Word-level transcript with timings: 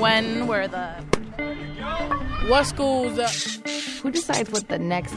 When 0.00 0.46
were 0.46 0.66
the 0.66 0.88
what 2.48 2.64
schools? 2.64 3.18
Uh, 3.18 3.28
Who 4.00 4.10
decides 4.10 4.50
what 4.50 4.66
the 4.68 4.78
next? 4.78 5.12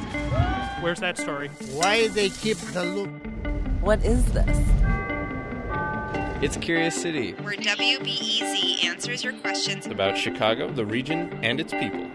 Where's 0.81 0.99
that 0.99 1.17
story? 1.17 1.47
Why 1.71 2.09
they 2.09 2.27
keep 2.29 2.57
the 2.57 2.83
loop? 2.83 3.09
What 3.79 4.03
is 4.03 4.25
this? 4.33 4.59
It's 6.43 6.57
Curious 6.57 7.01
City, 7.01 7.31
where 7.43 7.55
WBEZ 7.55 8.83
answers 8.83 9.23
your 9.23 9.31
questions 9.31 9.87
about 9.87 10.17
Chicago, 10.17 10.69
the 10.69 10.85
region, 10.85 11.31
and 11.41 11.61
its 11.61 11.71
people. 11.73 12.05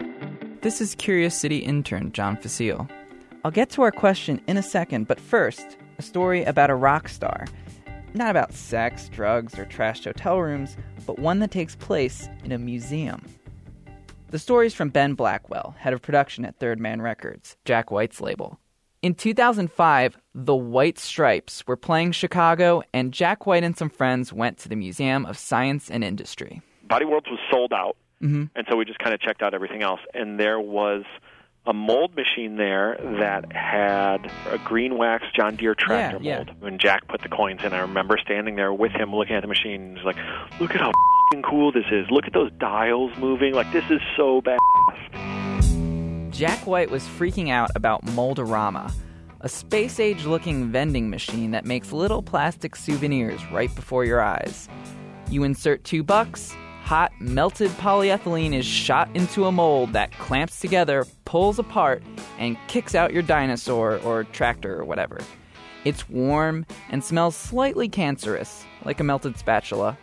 This 0.61 0.79
is 0.79 0.93
Curious 0.93 1.35
City 1.35 1.57
intern 1.57 2.11
John 2.11 2.37
Facile. 2.37 2.87
I'll 3.43 3.49
get 3.49 3.71
to 3.71 3.81
our 3.81 3.91
question 3.91 4.41
in 4.45 4.57
a 4.57 4.63
second, 4.63 5.07
but 5.07 5.19
first, 5.19 5.75
a 5.97 6.03
story 6.03 6.43
about 6.43 6.69
a 6.69 6.75
rock 6.75 7.09
star. 7.09 7.47
Not 8.13 8.31
about 8.31 8.53
sex, 8.53 9.07
drugs, 9.09 9.57
or 9.59 9.65
trashed 9.65 10.05
hotel 10.05 10.39
rooms, 10.39 10.75
but 11.05 11.19
one 11.19 11.39
that 11.39 11.51
takes 11.51 11.75
place 11.75 12.27
in 12.43 12.51
a 12.51 12.57
museum. 12.57 13.23
The 14.31 14.39
story's 14.39 14.73
from 14.73 14.89
Ben 14.89 15.13
Blackwell, 15.13 15.75
head 15.77 15.93
of 15.93 16.01
production 16.01 16.43
at 16.45 16.57
Third 16.59 16.79
Man 16.79 17.01
Records, 17.01 17.57
Jack 17.65 17.91
White's 17.91 18.19
label. 18.19 18.59
In 19.01 19.15
2005, 19.15 20.17
the 20.35 20.55
White 20.55 20.99
Stripes 20.99 21.65
were 21.67 21.77
playing 21.77 22.11
Chicago, 22.11 22.81
and 22.93 23.13
Jack 23.13 23.45
White 23.45 23.63
and 23.63 23.77
some 23.77 23.89
friends 23.89 24.33
went 24.33 24.57
to 24.59 24.69
the 24.69 24.75
Museum 24.75 25.25
of 25.25 25.37
Science 25.37 25.89
and 25.89 26.03
Industry. 26.03 26.61
Body 26.83 27.05
Worlds 27.05 27.27
was 27.29 27.39
sold 27.51 27.73
out, 27.73 27.95
mm-hmm. 28.21 28.45
and 28.55 28.67
so 28.69 28.75
we 28.75 28.85
just 28.85 28.99
kind 28.99 29.13
of 29.13 29.21
checked 29.21 29.41
out 29.41 29.53
everything 29.53 29.83
else. 29.83 30.01
And 30.13 30.39
there 30.39 30.59
was 30.59 31.03
a 31.65 31.73
mold 31.73 32.15
machine 32.15 32.55
there 32.55 32.97
that 33.19 33.51
had 33.51 34.31
a 34.49 34.57
green 34.59 34.97
wax 34.97 35.25
John 35.35 35.55
Deere 35.55 35.75
tractor 35.75 36.17
yeah, 36.21 36.31
yeah. 36.31 36.43
mold. 36.45 36.61
When 36.61 36.79
Jack 36.79 37.07
put 37.07 37.21
the 37.21 37.29
coins 37.29 37.61
in, 37.63 37.73
I 37.73 37.79
remember 37.79 38.17
standing 38.17 38.55
there 38.55 38.73
with 38.73 38.91
him 38.91 39.13
looking 39.13 39.35
at 39.35 39.41
the 39.41 39.47
machine. 39.47 39.95
He's 39.95 40.05
like, 40.05 40.17
"Look 40.59 40.71
at 40.71 40.81
how 40.81 40.91
cool 41.43 41.71
this 41.71 41.85
is! 41.91 42.09
Look 42.09 42.25
at 42.25 42.33
those 42.33 42.51
dials 42.59 43.11
moving! 43.17 43.53
Like 43.53 43.71
this 43.71 43.85
is 43.89 44.01
so 44.17 44.41
bad." 44.41 44.57
Jack 46.31 46.65
White 46.65 46.89
was 46.89 47.03
freaking 47.03 47.49
out 47.49 47.69
about 47.75 48.03
Mold-O-Rama, 48.13 48.93
a 49.41 49.49
space-age 49.49 50.25
looking 50.25 50.71
vending 50.71 51.09
machine 51.09 51.51
that 51.51 51.65
makes 51.65 51.91
little 51.91 52.23
plastic 52.23 52.75
souvenirs 52.75 53.41
right 53.51 53.73
before 53.75 54.05
your 54.05 54.21
eyes. 54.21 54.69
You 55.29 55.43
insert 55.43 55.83
two 55.83 56.01
bucks, 56.01 56.55
hot, 56.89 57.13
melted 57.19 57.69
polyethylene 57.73 58.51
is 58.51 58.65
shot 58.65 59.07
into 59.13 59.45
a 59.45 59.51
mold 59.51 59.93
that 59.93 60.11
clamps 60.13 60.59
together, 60.59 61.05
pulls 61.23 61.59
apart, 61.59 62.01
and 62.39 62.57
kicks 62.67 62.95
out 62.95 63.13
your 63.13 63.21
dinosaur 63.21 63.99
or 63.99 64.23
tractor 64.23 64.75
or 64.75 64.83
whatever. 64.83 65.19
It's 65.85 66.09
warm 66.09 66.65
and 66.89 67.03
smells 67.03 67.35
slightly 67.35 67.89
cancerous, 67.89 68.65
like 68.85 68.99
a 68.99 69.03
melted 69.03 69.37
spatula. 69.37 69.99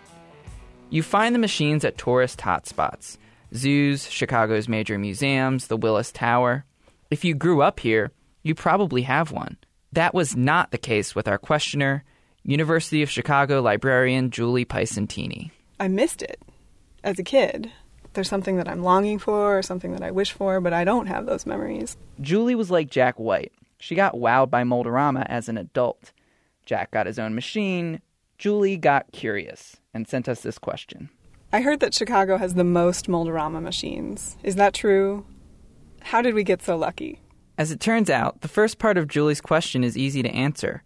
You 0.90 1.02
find 1.02 1.34
the 1.34 1.40
machines 1.40 1.84
at 1.84 1.98
tourist 1.98 2.38
hotspots 2.38 3.18
zoos, 3.52 4.08
Chicago's 4.08 4.68
major 4.68 4.96
museums, 4.96 5.66
the 5.66 5.76
Willis 5.76 6.12
Tower. 6.12 6.64
If 7.10 7.24
you 7.24 7.34
grew 7.34 7.62
up 7.62 7.80
here, 7.80 8.12
you 8.44 8.54
probably 8.54 9.02
have 9.02 9.32
one. 9.32 9.56
That 9.92 10.14
was 10.14 10.36
not 10.36 10.70
the 10.70 10.78
case 10.78 11.16
with 11.16 11.26
our 11.26 11.38
questioner, 11.38 12.04
University 12.44 13.02
of 13.02 13.10
Chicago 13.10 13.60
librarian 13.60 14.30
Julie 14.30 14.64
Picentini. 14.64 15.50
I 15.80 15.88
missed 15.88 16.22
it 16.22 16.41
as 17.06 17.19
a 17.19 17.25
kid. 17.25 17.71
There's 18.12 18.28
something 18.28 18.56
that 18.56 18.69
I'm 18.69 18.83
longing 18.83 19.19
for 19.19 19.56
or 19.56 19.62
something 19.62 19.93
that 19.93 20.03
I 20.03 20.11
wish 20.11 20.33
for, 20.33 20.61
but 20.61 20.72
I 20.72 20.84
don't 20.84 21.06
have 21.06 21.25
those 21.25 21.47
memories. 21.47 21.97
Julie 22.21 22.55
was 22.55 22.71
like 22.71 22.91
Jack 22.91 23.19
White. 23.19 23.53
She 23.78 23.94
got 23.94 24.15
wowed 24.15 24.50
by 24.50 24.65
Mold-O-Rama 24.65 25.25
as 25.28 25.49
an 25.49 25.56
adult. 25.56 26.12
Jack 26.65 26.91
got 26.91 27.06
his 27.06 27.19
own 27.19 27.34
machine. 27.34 28.00
Julie 28.39 28.77
got 28.77 29.12
curious 29.12 29.77
and 29.94 30.09
sent 30.09 30.28
us 30.28 30.41
this 30.41 30.59
question. 30.59 31.11
I 31.53 31.61
heard 31.61 31.81
that 31.81 31.94
Chicago 31.94 32.39
has 32.39 32.55
the 32.55 32.65
most 32.65 33.09
Mold-O-Rama 33.09 33.61
machines. 33.61 34.37
Is 34.43 34.56
that 34.56 34.75
true? 34.75 35.25
How 36.03 36.23
did 36.23 36.34
we 36.34 36.43
get 36.43 36.62
so 36.62 36.77
lucky? 36.77 37.21
As 37.56 37.71
it 37.71 37.81
turns 37.81 38.11
out, 38.11 38.41
the 38.41 38.49
first 38.49 38.78
part 38.78 38.99
of 38.99 39.09
Julie's 39.09 39.41
question 39.41 39.84
is 39.84 39.97
easy 39.97 40.23
to 40.23 40.31
answer 40.31 40.83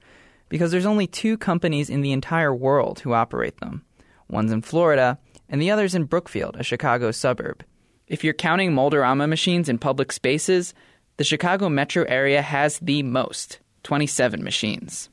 because 0.49 0.71
there's 0.71 0.87
only 0.87 1.07
two 1.07 1.39
companies 1.39 1.89
in 1.89 2.03
the 2.03 2.13
entire 2.13 2.55
world 2.55 3.01
who 3.01 3.15
operate 3.15 3.59
them. 3.61 3.85
One's 4.29 4.53
in 4.53 4.63
Florida, 4.63 5.19
and 5.51 5.61
the 5.61 5.71
other's 5.71 5.95
in 5.95 6.05
Brookfield, 6.05 6.57
a 6.57 6.63
Chicago 6.63 7.11
suburb. 7.11 7.65
If 8.07 8.25
you're 8.25 8.33
counting 8.33 8.73
Mold-O-Rama 8.73 9.27
machines 9.27 9.69
in 9.69 9.79
public 9.79 10.13
spaces, 10.13 10.73
the 11.19 11.25
Chicago 11.25 11.69
metro 11.69 12.05
area 12.05 12.41
has 12.41 12.79
the 12.79 13.03
most 13.03 13.59
27 13.83 14.43
machines. 14.43 15.11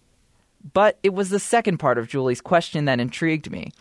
But 0.73 0.97
it 1.03 1.13
was 1.13 1.29
the 1.29 1.39
second 1.39 1.77
part 1.77 1.97
of 1.97 2.07
Julie's 2.07 2.41
question 2.41 2.85
that 2.85 2.99
intrigued 2.99 3.51
me. 3.51 3.71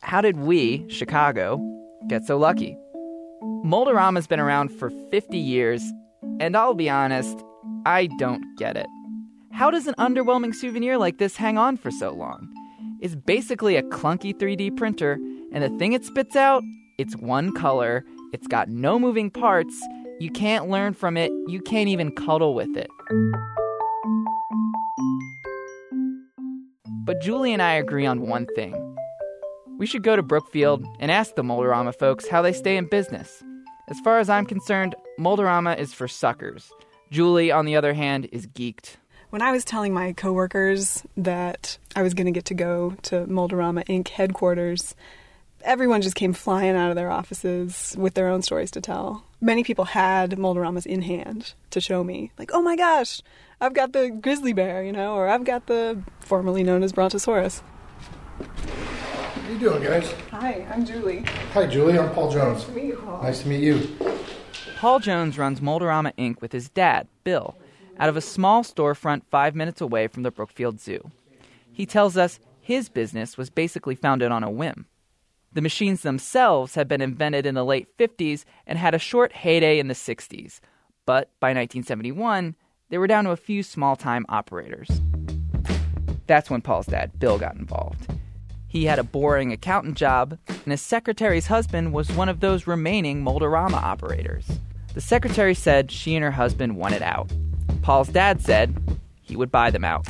How 0.00 0.20
did 0.20 0.38
we, 0.38 0.88
Chicago, 0.88 1.60
get 2.08 2.24
so 2.24 2.36
lucky? 2.36 2.76
Mold-O-Rama's 3.42 4.26
been 4.26 4.40
around 4.40 4.68
for 4.68 4.90
50 5.10 5.38
years, 5.38 5.82
and 6.40 6.56
I'll 6.56 6.74
be 6.74 6.90
honest, 6.90 7.42
I 7.86 8.06
don't 8.18 8.56
get 8.56 8.76
it. 8.76 8.86
How 9.52 9.70
does 9.70 9.86
an 9.86 9.94
underwhelming 9.98 10.54
souvenir 10.54 10.98
like 10.98 11.18
this 11.18 11.36
hang 11.36 11.58
on 11.58 11.76
for 11.76 11.90
so 11.90 12.10
long? 12.10 12.48
It's 13.00 13.14
basically 13.14 13.76
a 13.76 13.82
clunky 13.82 14.34
3D 14.34 14.76
printer, 14.76 15.18
and 15.52 15.62
the 15.62 15.70
thing 15.78 15.92
it 15.92 16.04
spits 16.04 16.36
out, 16.36 16.62
it's 16.98 17.16
one 17.16 17.52
color, 17.52 18.04
it's 18.32 18.46
got 18.46 18.68
no 18.68 18.98
moving 18.98 19.30
parts, 19.30 19.74
you 20.20 20.30
can't 20.30 20.68
learn 20.68 20.94
from 20.94 21.16
it, 21.16 21.30
you 21.48 21.60
can't 21.60 21.88
even 21.88 22.14
cuddle 22.14 22.54
with 22.54 22.76
it. 22.76 22.88
But 27.04 27.20
Julie 27.20 27.52
and 27.52 27.60
I 27.60 27.74
agree 27.74 28.06
on 28.06 28.28
one 28.28 28.46
thing. 28.54 28.96
We 29.78 29.86
should 29.86 30.04
go 30.04 30.14
to 30.14 30.22
Brookfield 30.22 30.86
and 31.00 31.10
ask 31.10 31.34
the 31.34 31.42
Mold-O-Rama 31.42 31.92
folks 31.92 32.28
how 32.28 32.42
they 32.42 32.52
stay 32.52 32.76
in 32.76 32.86
business. 32.86 33.42
As 33.88 33.98
far 34.00 34.20
as 34.20 34.30
I'm 34.30 34.46
concerned, 34.46 34.94
Mold-O-Rama 35.18 35.74
is 35.74 35.92
for 35.92 36.06
suckers. 36.06 36.70
Julie, 37.10 37.50
on 37.50 37.64
the 37.64 37.74
other 37.74 37.92
hand, 37.92 38.28
is 38.30 38.46
geeked. 38.46 38.96
When 39.30 39.42
I 39.42 39.50
was 39.50 39.64
telling 39.64 39.92
my 39.92 40.12
coworkers 40.12 41.02
that 41.16 41.78
I 41.96 42.02
was 42.02 42.14
going 42.14 42.26
to 42.26 42.32
get 42.32 42.44
to 42.46 42.54
go 42.54 42.94
to 43.02 43.26
Mold-O-Rama 43.26 43.82
Inc. 43.84 44.08
headquarters, 44.08 44.94
everyone 45.64 46.02
just 46.02 46.16
came 46.16 46.32
flying 46.32 46.76
out 46.76 46.90
of 46.90 46.96
their 46.96 47.10
offices 47.10 47.94
with 47.98 48.14
their 48.14 48.28
own 48.28 48.42
stories 48.42 48.70
to 48.72 48.80
tell. 48.80 49.24
Many 49.40 49.64
people 49.64 49.86
had 49.86 50.38
Mold-O-Ramas 50.38 50.86
in 50.86 51.02
hand 51.02 51.54
to 51.70 51.80
show 51.80 52.04
me, 52.04 52.30
like, 52.38 52.50
oh 52.52 52.62
my 52.62 52.76
gosh, 52.76 53.22
I've 53.60 53.74
got 53.74 53.92
the 53.92 54.10
grizzly 54.10 54.52
bear, 54.52 54.82
you 54.82 54.92
know, 54.92 55.14
or 55.14 55.28
I've 55.28 55.44
got 55.44 55.66
the 55.66 56.02
formerly 56.20 56.62
known 56.62 56.82
as 56.82 56.92
Brontosaurus. 56.92 57.62
How 58.38 59.48
you 59.50 59.58
doing, 59.58 59.82
guys? 59.82 60.12
Hi, 60.30 60.66
I'm 60.72 60.84
Julie. 60.84 61.24
Hi, 61.52 61.66
Julie. 61.66 61.98
I'm 61.98 62.10
Paul 62.10 62.30
Jones. 62.30 62.58
Nice 62.58 62.66
to 62.66 62.72
meet 62.72 62.84
you, 62.86 62.96
Paul. 62.96 63.22
Nice 63.22 63.42
to 63.42 63.48
meet 63.48 63.62
you. 63.62 63.96
Paul 64.78 65.00
Jones 65.00 65.38
runs 65.38 65.62
Mold-O-Rama 65.62 66.12
Inc. 66.18 66.40
with 66.40 66.52
his 66.52 66.68
dad, 66.68 67.06
Bill, 67.24 67.56
out 67.98 68.08
of 68.08 68.16
a 68.16 68.20
small 68.20 68.64
storefront 68.64 69.22
five 69.30 69.54
minutes 69.54 69.80
away 69.80 70.08
from 70.08 70.22
the 70.22 70.30
Brookfield 70.30 70.80
Zoo. 70.80 71.10
He 71.72 71.86
tells 71.86 72.16
us 72.16 72.40
his 72.60 72.88
business 72.88 73.36
was 73.36 73.50
basically 73.50 73.94
founded 73.94 74.30
on 74.30 74.42
a 74.42 74.50
whim. 74.50 74.86
The 75.54 75.60
machines 75.60 76.00
themselves 76.00 76.76
had 76.76 76.88
been 76.88 77.02
invented 77.02 77.44
in 77.44 77.54
the 77.54 77.64
late 77.64 77.98
50s 77.98 78.44
and 78.66 78.78
had 78.78 78.94
a 78.94 78.98
short 78.98 79.32
heyday 79.32 79.78
in 79.78 79.88
the 79.88 79.94
60s, 79.94 80.60
but 81.04 81.30
by 81.40 81.48
1971, 81.48 82.56
they 82.88 82.96
were 82.96 83.06
down 83.06 83.24
to 83.24 83.32
a 83.32 83.36
few 83.36 83.62
small 83.62 83.94
time 83.94 84.24
operators. 84.30 84.88
That's 86.26 86.48
when 86.48 86.62
Paul's 86.62 86.86
dad, 86.86 87.18
Bill, 87.18 87.38
got 87.38 87.56
involved. 87.56 88.06
He 88.66 88.86
had 88.86 88.98
a 88.98 89.04
boring 89.04 89.52
accountant 89.52 89.98
job, 89.98 90.38
and 90.48 90.70
his 90.70 90.80
secretary's 90.80 91.48
husband 91.48 91.92
was 91.92 92.10
one 92.12 92.30
of 92.30 92.40
those 92.40 92.66
remaining 92.66 93.22
Mold-O-Rama 93.22 93.76
operators. 93.76 94.46
The 94.94 95.02
secretary 95.02 95.54
said 95.54 95.90
she 95.90 96.14
and 96.14 96.24
her 96.24 96.30
husband 96.30 96.76
wanted 96.76 97.02
out. 97.02 97.30
Paul's 97.82 98.08
dad 98.08 98.40
said 98.40 98.74
he 99.20 99.36
would 99.36 99.50
buy 99.50 99.70
them 99.70 99.84
out. 99.84 100.08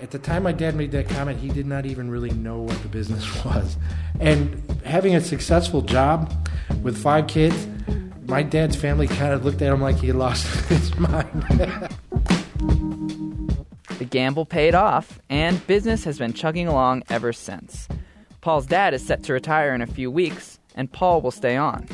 At 0.00 0.12
the 0.12 0.18
time 0.18 0.44
my 0.44 0.52
dad 0.52 0.76
made 0.76 0.92
that 0.92 1.10
comment, 1.10 1.38
he 1.40 1.48
did 1.48 1.66
not 1.66 1.84
even 1.84 2.10
really 2.10 2.30
know 2.30 2.60
what 2.60 2.80
the 2.82 2.88
business 2.88 3.44
was. 3.44 3.76
And 4.18 4.80
having 4.84 5.14
a 5.14 5.20
successful 5.20 5.82
job 5.82 6.32
with 6.82 6.96
five 6.96 7.26
kids, 7.26 7.66
my 8.26 8.42
dad's 8.42 8.76
family 8.76 9.08
kind 9.08 9.34
of 9.34 9.44
looked 9.44 9.60
at 9.60 9.70
him 9.70 9.82
like 9.82 9.96
he 9.96 10.12
lost 10.12 10.46
his 10.68 10.96
mind. 10.98 11.44
the 13.98 14.06
gamble 14.08 14.46
paid 14.46 14.74
off, 14.74 15.20
and 15.28 15.64
business 15.66 16.04
has 16.04 16.18
been 16.18 16.32
chugging 16.32 16.66
along 16.66 17.02
ever 17.10 17.32
since. 17.34 17.86
Paul's 18.40 18.66
dad 18.66 18.94
is 18.94 19.06
set 19.06 19.22
to 19.24 19.34
retire 19.34 19.74
in 19.74 19.82
a 19.82 19.86
few 19.86 20.10
weeks, 20.10 20.58
and 20.74 20.90
Paul 20.90 21.20
will 21.20 21.30
stay 21.30 21.56
on. 21.56 21.86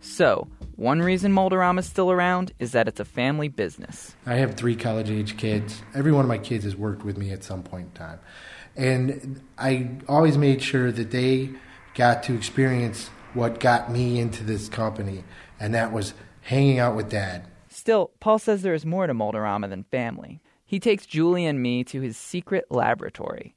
So, 0.00 0.48
one 0.76 1.00
reason 1.00 1.32
Mold-A-Rama 1.32 1.80
is 1.80 1.86
still 1.86 2.10
around 2.10 2.52
is 2.58 2.72
that 2.72 2.88
it's 2.88 3.00
a 3.00 3.04
family 3.04 3.48
business. 3.48 4.16
I 4.26 4.36
have 4.36 4.54
three 4.54 4.76
college 4.76 5.10
age 5.10 5.36
kids. 5.36 5.82
Every 5.94 6.12
one 6.12 6.24
of 6.24 6.28
my 6.28 6.38
kids 6.38 6.64
has 6.64 6.76
worked 6.76 7.04
with 7.04 7.16
me 7.16 7.30
at 7.30 7.44
some 7.44 7.62
point 7.62 7.88
in 7.88 7.92
time. 7.92 8.20
And 8.76 9.42
I 9.58 9.90
always 10.08 10.38
made 10.38 10.62
sure 10.62 10.90
that 10.90 11.10
they 11.10 11.50
got 11.94 12.22
to 12.24 12.34
experience 12.34 13.10
what 13.34 13.60
got 13.60 13.90
me 13.90 14.18
into 14.18 14.44
this 14.44 14.68
company, 14.68 15.24
and 15.60 15.74
that 15.74 15.92
was 15.92 16.14
hanging 16.42 16.78
out 16.78 16.96
with 16.96 17.10
dad. 17.10 17.46
Still, 17.68 18.10
Paul 18.20 18.38
says 18.38 18.62
there 18.62 18.74
is 18.74 18.86
more 18.86 19.06
to 19.06 19.14
Mold-A-Rama 19.14 19.68
than 19.68 19.84
family. 19.84 20.40
He 20.64 20.80
takes 20.80 21.06
Julie 21.06 21.46
and 21.46 21.62
me 21.62 21.84
to 21.84 22.00
his 22.00 22.16
secret 22.16 22.66
laboratory, 22.70 23.54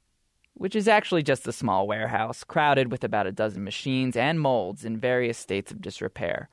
which 0.54 0.76
is 0.76 0.88
actually 0.88 1.22
just 1.22 1.48
a 1.48 1.52
small 1.52 1.86
warehouse 1.86 2.44
crowded 2.44 2.90
with 2.90 3.04
about 3.04 3.26
a 3.26 3.32
dozen 3.32 3.64
machines 3.64 4.16
and 4.16 4.40
molds 4.40 4.84
in 4.84 4.98
various 4.98 5.38
states 5.38 5.72
of 5.72 5.80
disrepair. 5.80 6.48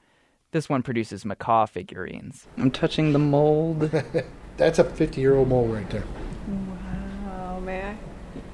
This 0.54 0.70
one 0.70 0.84
produces 0.84 1.26
macaw 1.26 1.66
figurines. 1.66 2.46
I'm 2.60 2.70
touching 2.70 3.12
the 3.12 3.18
mold. 3.18 3.90
That's 4.58 4.78
a 4.78 4.84
50 4.84 5.20
year 5.20 5.36
old 5.36 5.50
mold 5.50 5.74
right 5.74 5.90
there. 5.90 6.04
Wow, 7.26 7.60
may 7.60 7.82
I? 7.82 7.98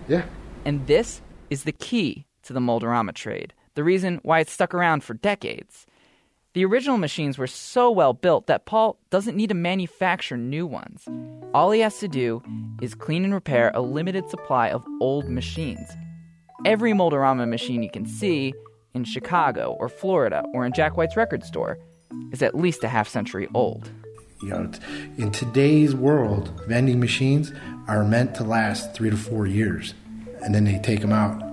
Yeah. 0.08 0.24
And 0.64 0.88
this 0.88 1.22
is 1.50 1.66
the 1.66 1.74
key 1.74 2.26
to 2.44 2.54
the 2.54 2.62
Mold-A-Rama 2.62 3.12
trade, 3.12 3.54
the 3.76 3.84
reason 3.84 4.22
why 4.24 4.40
it's 4.40 4.52
stuck 4.54 4.74
around 4.74 5.04
for 5.04 5.14
decades. 5.14 5.86
The 6.54 6.64
original 6.64 6.98
machines 6.98 7.38
were 7.38 7.48
so 7.48 7.92
well 7.92 8.14
built 8.14 8.48
that 8.48 8.66
Paul 8.66 8.98
doesn't 9.10 9.36
need 9.36 9.50
to 9.50 9.54
manufacture 9.54 10.38
new 10.38 10.66
ones. 10.66 11.06
All 11.54 11.72
he 11.72 11.82
has 11.82 12.00
to 12.00 12.08
do 12.08 12.42
is 12.82 12.96
clean 12.96 13.26
and 13.26 13.34
repair 13.34 13.72
a 13.74 13.82
limited 13.82 14.30
supply 14.30 14.70
of 14.70 14.86
old 15.02 15.28
machines. 15.28 15.90
Every 16.66 16.94
Mold-A-Rama 16.94 17.46
machine 17.46 17.84
you 17.84 17.92
can 17.92 18.06
see 18.06 18.54
in 18.94 19.04
Chicago 19.04 19.76
or 19.80 19.90
Florida 19.90 20.44
or 20.54 20.66
in 20.66 20.74
Jack 20.74 20.98
White's 20.98 21.16
record 21.16 21.44
store 21.44 21.78
is 22.32 22.42
at 22.42 22.56
least 22.56 22.84
a 22.84 22.88
half 22.88 23.08
century 23.08 23.48
old. 23.54 23.90
You 24.42 24.50
know, 24.50 24.72
in 25.18 25.32
today's 25.32 25.94
world, 25.94 26.62
vending 26.68 27.00
machines 27.00 27.52
are 27.88 28.06
meant 28.06 28.36
to 28.36 28.44
last 28.44 28.94
three 28.94 29.10
to 29.10 29.18
four 29.18 29.46
years, 29.46 29.94
and 30.42 30.56
then 30.56 30.64
they 30.64 30.80
take 30.80 31.02
them 31.02 31.12
out, 31.12 31.44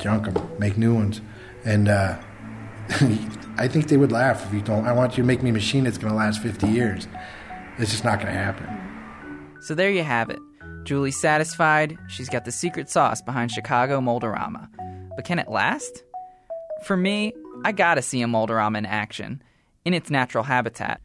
junk 0.00 0.24
them, 0.24 0.50
make 0.58 0.78
new 0.78 0.94
ones, 0.94 1.20
and 1.66 1.88
uh, 1.88 2.16
I 3.58 3.68
think 3.68 3.88
they 3.88 3.98
would 3.98 4.10
laugh 4.10 4.46
if 4.46 4.54
you 4.54 4.62
told. 4.62 4.80
Them, 4.80 4.86
I 4.86 4.92
want 4.92 5.18
you 5.18 5.22
to 5.22 5.26
make 5.26 5.42
me 5.42 5.50
a 5.50 5.52
machine 5.52 5.84
that's 5.84 5.98
going 5.98 6.10
to 6.10 6.16
last 6.16 6.40
fifty 6.40 6.68
years. 6.68 7.06
It's 7.76 7.90
just 7.90 8.04
not 8.04 8.20
going 8.20 8.32
to 8.32 8.38
happen. 8.38 8.68
So 9.60 9.74
there 9.74 9.90
you 9.90 10.02
have 10.02 10.30
it. 10.30 10.38
Julie's 10.84 11.20
satisfied. 11.20 11.98
She's 12.08 12.28
got 12.28 12.44
the 12.44 12.52
secret 12.52 12.88
sauce 12.88 13.20
behind 13.20 13.50
Chicago 13.50 14.00
Mold-A-Rama. 14.00 14.70
But 15.16 15.24
can 15.24 15.38
it 15.38 15.48
last? 15.48 16.03
For 16.84 16.98
me, 16.98 17.32
I 17.64 17.72
gotta 17.72 18.02
see 18.02 18.20
a 18.20 18.26
Mold-A-Rama 18.26 18.76
in 18.76 18.84
action, 18.84 19.42
in 19.86 19.94
its 19.94 20.10
natural 20.10 20.44
habitat. 20.44 21.00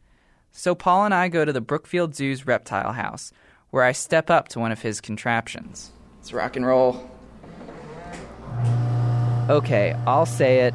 So 0.52 0.74
Paul 0.74 1.06
and 1.06 1.14
I 1.14 1.28
go 1.28 1.46
to 1.46 1.54
the 1.54 1.62
Brookfield 1.62 2.14
Zoo's 2.14 2.46
reptile 2.46 2.92
house, 2.92 3.32
where 3.70 3.82
I 3.82 3.92
step 3.92 4.28
up 4.28 4.48
to 4.48 4.60
one 4.60 4.72
of 4.72 4.82
his 4.82 5.00
contraptions. 5.00 5.92
Let's 6.18 6.34
rock 6.34 6.56
and 6.56 6.66
roll. 6.66 7.10
Okay, 9.48 9.96
I'll 10.06 10.26
say 10.26 10.66
it. 10.66 10.74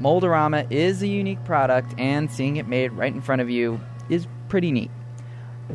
Mold-A-Rama 0.00 0.66
is 0.68 1.02
a 1.02 1.08
unique 1.08 1.42
product, 1.44 1.94
and 1.96 2.30
seeing 2.30 2.56
it 2.56 2.68
made 2.68 2.92
right 2.92 3.14
in 3.14 3.22
front 3.22 3.40
of 3.40 3.48
you 3.48 3.80
is 4.10 4.26
pretty 4.50 4.70
neat. 4.70 4.90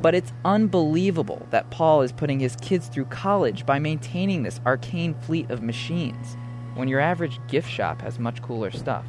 But 0.03 0.13
it's 0.13 0.33
unbelievable 0.45 1.47
that 1.49 1.71
Paul 1.71 2.03
is 2.03 2.11
putting 2.11 2.39
his 2.39 2.55
kids 2.57 2.89
through 2.89 3.05
college 3.05 3.65
by 3.65 3.79
maintaining 3.79 4.43
this 4.43 4.61
arcane 4.67 5.15
fleet 5.15 5.49
of 5.49 5.63
machines, 5.63 6.37
when 6.77 6.87
your 6.87 6.99
average 6.99 7.39
gift 7.47 7.69
shop 7.69 8.01
has 8.01 8.19
much 8.19 8.41
cooler 8.41 8.71
stuff. 8.71 9.05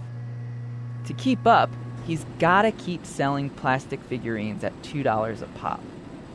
To 1.06 1.12
keep 1.12 1.47
up, 1.47 1.70
he's 2.06 2.25
gotta 2.38 2.73
keep 2.73 3.05
selling 3.05 3.50
plastic 3.50 4.00
figurines 4.05 4.65
at 4.65 4.82
$2 4.82 5.43
a 5.43 5.47
pop. 5.59 5.81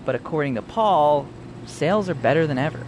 But 0.05 0.15
according 0.15 0.55
to 0.55 0.61
Paul, 0.61 1.27
sales 1.65 2.09
are 2.09 2.15
better 2.15 2.45
than 2.45 2.57
ever. 2.57 2.85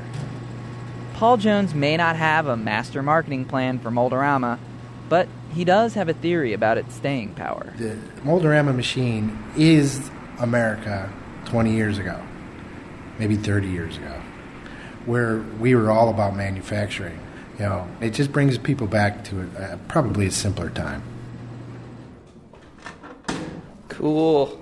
Paul 1.15 1.37
Jones 1.37 1.73
may 1.73 1.97
not 1.97 2.15
have 2.17 2.47
a 2.47 2.57
master 2.57 3.01
marketing 3.01 3.45
plan 3.45 3.79
for 3.79 3.89
Mold-A-Rama, 3.89 4.59
but 5.07 5.27
he 5.53 5.63
does 5.63 5.93
have 5.93 6.09
a 6.09 6.13
theory 6.13 6.53
about 6.53 6.77
its 6.77 6.93
staying 6.93 7.33
power. 7.35 7.73
The 7.77 7.97
Mold-A-Rama 8.23 8.73
machine 8.73 9.37
is 9.55 10.11
America 10.39 11.11
20 11.45 11.73
years 11.73 11.97
ago, 11.97 12.21
maybe 13.17 13.37
30 13.37 13.69
years 13.69 13.97
ago, 13.97 14.21
where 15.05 15.37
we 15.59 15.73
were 15.73 15.89
all 15.89 16.09
about 16.09 16.35
manufacturing. 16.35 17.19
You 17.57 17.65
know, 17.65 17.87
it 18.01 18.11
just 18.11 18.31
brings 18.31 18.57
people 18.57 18.87
back 18.87 19.23
to 19.25 19.49
a, 19.57 19.77
probably 19.87 20.27
a 20.27 20.31
simpler 20.31 20.69
time. 20.69 21.01
Cool. 23.87 24.61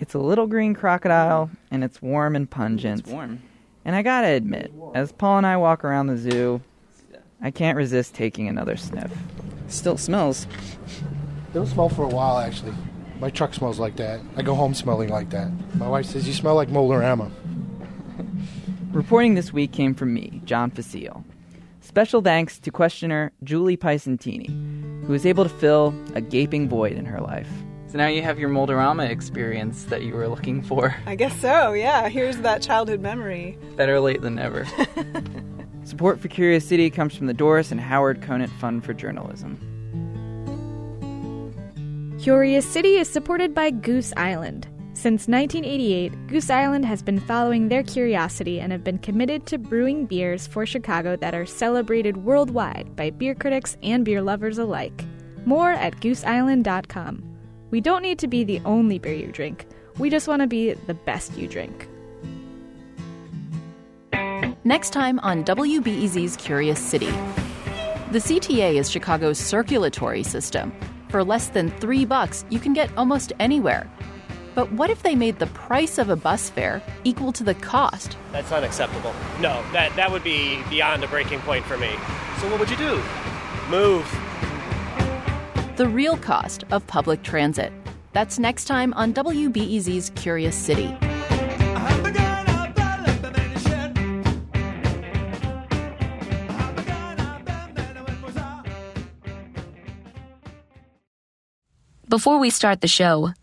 It's 0.00 0.14
a 0.14 0.18
little 0.18 0.46
green 0.46 0.74
crocodile, 0.74 1.50
and 1.70 1.84
it's 1.84 2.02
warm 2.02 2.34
and 2.34 2.50
pungent. 2.50 3.00
It's 3.00 3.08
warm. 3.08 3.42
And 3.84 3.94
I 3.94 4.02
gotta 4.02 4.28
admit, 4.28 4.72
as 4.94 5.12
Paul 5.12 5.38
and 5.38 5.46
I 5.46 5.56
walk 5.56 5.84
around 5.84 6.08
the 6.08 6.16
zoo, 6.16 6.60
I 7.40 7.52
can't 7.52 7.76
resist 7.76 8.14
taking 8.14 8.48
another 8.48 8.76
sniff. 8.76 9.12
Still 9.68 9.96
smells. 9.96 10.46
It'll 11.50 11.66
smell 11.66 11.88
for 11.88 12.02
a 12.02 12.08
while, 12.08 12.38
actually. 12.38 12.74
My 13.20 13.30
truck 13.30 13.54
smells 13.54 13.78
like 13.78 13.96
that. 13.96 14.20
I 14.36 14.42
go 14.42 14.54
home 14.54 14.74
smelling 14.74 15.08
like 15.08 15.30
that. 15.30 15.50
My 15.76 15.88
wife 15.88 16.06
says, 16.06 16.26
You 16.26 16.34
smell 16.34 16.54
like 16.54 16.68
Mold-A-Rama. 16.68 17.30
Reporting 18.92 19.34
this 19.34 19.52
week 19.52 19.72
came 19.72 19.94
from 19.94 20.14
me, 20.14 20.40
John 20.44 20.70
Facile. 20.70 21.24
Special 21.88 22.20
thanks 22.20 22.58
to 22.58 22.70
questioner 22.70 23.32
Julie 23.44 23.78
Pisantini, 23.78 24.48
who 25.06 25.12
was 25.12 25.24
able 25.24 25.42
to 25.42 25.48
fill 25.48 25.94
a 26.14 26.20
gaping 26.20 26.68
void 26.68 26.92
in 26.92 27.06
her 27.06 27.18
life. 27.18 27.48
So 27.86 27.96
now 27.96 28.08
you 28.08 28.20
have 28.20 28.38
your 28.38 28.50
Mold-A-Rama 28.50 29.04
experience 29.04 29.84
that 29.84 30.02
you 30.02 30.12
were 30.12 30.28
looking 30.28 30.60
for. 30.60 30.94
I 31.06 31.14
guess 31.14 31.34
so, 31.40 31.72
yeah. 31.72 32.10
Here's 32.10 32.36
that 32.40 32.60
childhood 32.60 33.00
memory. 33.00 33.56
Better 33.76 34.00
late 34.00 34.20
than 34.20 34.34
never. 34.34 34.66
Support 35.84 36.20
for 36.20 36.28
Curious 36.28 36.68
City 36.68 36.90
comes 36.90 37.16
from 37.16 37.26
the 37.26 37.32
Doris 37.32 37.72
and 37.72 37.80
Howard 37.80 38.20
Conant 38.20 38.52
Fund 38.60 38.84
for 38.84 38.92
Journalism. 38.92 39.56
Curious 42.20 42.70
City 42.70 42.96
is 42.96 43.08
supported 43.08 43.54
by 43.54 43.70
Goose 43.70 44.12
Island. 44.14 44.68
Since 44.98 45.28
1988, 45.28 46.26
Goose 46.26 46.50
Island 46.50 46.84
has 46.84 47.02
been 47.02 47.20
following 47.20 47.68
their 47.68 47.84
curiosity 47.84 48.58
and 48.58 48.72
have 48.72 48.82
been 48.82 48.98
committed 48.98 49.46
to 49.46 49.56
brewing 49.56 50.06
beers 50.06 50.48
for 50.48 50.66
Chicago 50.66 51.14
that 51.14 51.36
are 51.36 51.46
celebrated 51.46 52.16
worldwide 52.16 52.96
by 52.96 53.10
beer 53.10 53.36
critics 53.36 53.76
and 53.80 54.04
beer 54.04 54.20
lovers 54.20 54.58
alike. 54.58 55.04
More 55.46 55.70
at 55.70 56.00
gooseisland.com. 56.00 57.22
We 57.70 57.80
don't 57.80 58.02
need 58.02 58.18
to 58.18 58.26
be 58.26 58.42
the 58.42 58.60
only 58.64 58.98
beer 58.98 59.14
you 59.14 59.30
drink, 59.30 59.66
we 60.00 60.10
just 60.10 60.26
want 60.26 60.42
to 60.42 60.48
be 60.48 60.72
the 60.72 60.94
best 60.94 61.38
you 61.38 61.46
drink. 61.46 61.88
Next 64.64 64.90
time 64.90 65.20
on 65.20 65.44
WBEZ's 65.44 66.36
Curious 66.38 66.80
City. 66.80 67.12
The 68.10 68.18
CTA 68.18 68.74
is 68.74 68.90
Chicago's 68.90 69.38
circulatory 69.38 70.24
system. 70.24 70.72
For 71.08 71.22
less 71.22 71.50
than 71.50 71.70
three 71.78 72.04
bucks, 72.04 72.44
you 72.50 72.58
can 72.58 72.72
get 72.72 72.90
almost 72.98 73.32
anywhere. 73.38 73.88
But 74.54 74.72
what 74.72 74.90
if 74.90 75.02
they 75.02 75.14
made 75.14 75.38
the 75.38 75.46
price 75.46 75.98
of 75.98 76.08
a 76.08 76.16
bus 76.16 76.50
fare 76.50 76.82
equal 77.04 77.32
to 77.32 77.44
the 77.44 77.54
cost? 77.54 78.16
That's 78.32 78.50
unacceptable. 78.52 79.14
No, 79.40 79.62
that, 79.72 79.94
that 79.96 80.10
would 80.10 80.24
be 80.24 80.62
beyond 80.68 81.04
a 81.04 81.08
breaking 81.08 81.40
point 81.40 81.64
for 81.64 81.76
me. 81.76 81.90
So, 82.40 82.50
what 82.50 82.60
would 82.60 82.70
you 82.70 82.76
do? 82.76 83.00
Move. 83.68 84.06
The 85.76 85.88
real 85.88 86.16
cost 86.16 86.64
of 86.70 86.86
public 86.86 87.22
transit. 87.22 87.72
That's 88.12 88.38
next 88.38 88.64
time 88.64 88.92
on 88.94 89.14
WBEZ's 89.14 90.10
Curious 90.16 90.56
City. 90.56 90.96
Before 102.08 102.38
we 102.38 102.48
start 102.48 102.80
the 102.80 102.88
show, 102.88 103.34